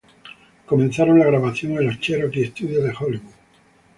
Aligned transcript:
Comenzaron 0.65 1.19
la 1.19 1.25
grabación 1.27 1.73
en 1.77 1.85
los 1.85 1.99
Cherokee 1.99 2.47
Studios 2.47 2.83
de 2.83 2.89
Hollywood. 2.89 3.33